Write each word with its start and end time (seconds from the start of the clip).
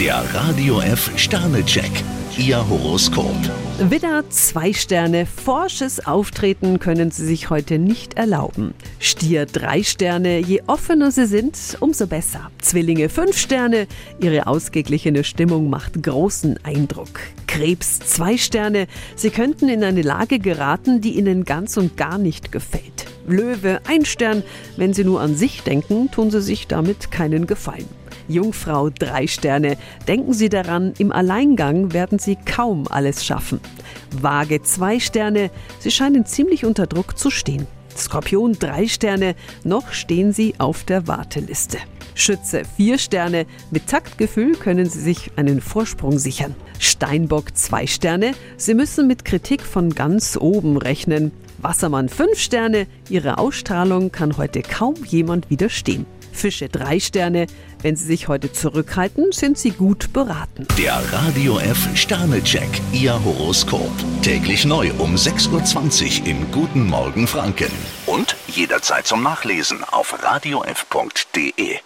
Der 0.00 0.24
Radio 0.34 0.80
F 0.80 1.12
Sternecheck. 1.16 1.92
Ihr 2.36 2.68
Horoskop. 2.68 3.36
Widder, 3.78 4.28
zwei 4.28 4.72
Sterne. 4.72 5.24
Forsches 5.24 6.04
Auftreten 6.04 6.80
können 6.80 7.12
Sie 7.12 7.24
sich 7.24 7.48
heute 7.48 7.78
nicht 7.78 8.14
erlauben. 8.14 8.74
Stier, 8.98 9.46
drei 9.46 9.84
Sterne. 9.84 10.40
Je 10.40 10.62
offener 10.66 11.12
Sie 11.12 11.26
sind, 11.26 11.56
umso 11.78 12.08
besser. 12.08 12.50
Zwillinge, 12.60 13.08
fünf 13.08 13.38
Sterne. 13.38 13.86
Ihre 14.20 14.48
ausgeglichene 14.48 15.22
Stimmung 15.22 15.70
macht 15.70 16.02
großen 16.02 16.58
Eindruck. 16.64 17.20
Krebs, 17.46 18.00
zwei 18.00 18.36
Sterne. 18.36 18.88
Sie 19.14 19.30
könnten 19.30 19.68
in 19.68 19.84
eine 19.84 20.02
Lage 20.02 20.40
geraten, 20.40 21.02
die 21.02 21.16
Ihnen 21.16 21.44
ganz 21.44 21.76
und 21.76 21.96
gar 21.96 22.18
nicht 22.18 22.50
gefällt. 22.50 22.93
Löwe, 23.26 23.80
ein 23.88 24.04
Stern. 24.04 24.42
Wenn 24.76 24.92
Sie 24.92 25.04
nur 25.04 25.20
an 25.20 25.36
sich 25.36 25.62
denken, 25.62 26.10
tun 26.10 26.30
Sie 26.30 26.40
sich 26.40 26.66
damit 26.66 27.10
keinen 27.10 27.46
Gefallen. 27.46 27.88
Jungfrau 28.28 28.90
drei 28.90 29.26
Sterne. 29.26 29.76
Denken 30.08 30.32
Sie 30.32 30.48
daran, 30.48 30.94
im 30.98 31.12
Alleingang 31.12 31.92
werden 31.92 32.18
Sie 32.18 32.36
kaum 32.36 32.86
alles 32.88 33.24
schaffen. 33.24 33.60
Waage 34.20 34.62
zwei 34.62 34.98
Sterne. 35.00 35.50
Sie 35.78 35.90
scheinen 35.90 36.26
ziemlich 36.26 36.64
unter 36.64 36.86
Druck 36.86 37.18
zu 37.18 37.30
stehen. 37.30 37.66
Skorpion 37.96 38.54
drei 38.58 38.88
Sterne. 38.88 39.34
Noch 39.62 39.92
stehen 39.92 40.32
Sie 40.32 40.54
auf 40.58 40.84
der 40.84 41.06
Warteliste. 41.06 41.78
Schütze 42.14 42.62
vier 42.76 42.98
Sterne. 42.98 43.46
Mit 43.70 43.88
Taktgefühl 43.88 44.54
können 44.54 44.88
Sie 44.88 45.00
sich 45.00 45.32
einen 45.36 45.60
Vorsprung 45.60 46.18
sichern. 46.18 46.54
Steinbock 46.78 47.56
zwei 47.56 47.86
Sterne. 47.86 48.34
Sie 48.56 48.74
müssen 48.74 49.06
mit 49.06 49.24
Kritik 49.24 49.62
von 49.62 49.94
ganz 49.94 50.36
oben 50.40 50.76
rechnen. 50.76 51.32
Wassermann 51.58 52.08
fünf 52.08 52.38
Sterne. 52.38 52.86
Ihre 53.08 53.38
Ausstrahlung 53.38 54.12
kann 54.12 54.36
heute 54.36 54.62
kaum 54.62 54.94
jemand 55.04 55.50
widerstehen. 55.50 56.06
Fische 56.34 56.68
drei 56.68 57.00
Sterne. 57.00 57.46
Wenn 57.80 57.96
Sie 57.96 58.04
sich 58.04 58.28
heute 58.28 58.52
zurückhalten, 58.52 59.32
sind 59.32 59.56
Sie 59.56 59.70
gut 59.70 60.12
beraten. 60.12 60.66
Der 60.76 61.00
Radio 61.12 61.58
F 61.58 61.88
Sternecheck. 61.94 62.68
Ihr 62.92 63.22
Horoskop. 63.24 63.92
Täglich 64.22 64.64
neu 64.64 64.90
um 64.98 65.14
6.20 65.14 66.22
Uhr 66.22 66.26
im 66.26 66.50
Guten 66.50 66.86
Morgen 66.86 67.26
Franken. 67.26 67.70
Und 68.06 68.36
jederzeit 68.48 69.06
zum 69.06 69.22
Nachlesen 69.22 69.84
auf 69.84 70.22
radiof.de. 70.22 71.78